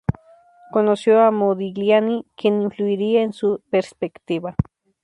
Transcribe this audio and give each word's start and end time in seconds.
Conoció 0.71 1.19
a 1.21 1.29
Modigliani, 1.29 2.25
quien 2.35 2.63
influiría 2.63 3.21
en 3.21 3.33
su 3.33 3.61
perspectiva. 3.69 4.55